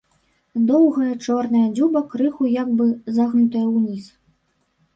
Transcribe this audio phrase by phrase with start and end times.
[0.71, 2.89] Доўгая чорная дзюба крыху як бы
[3.21, 4.05] загнутая ўніз.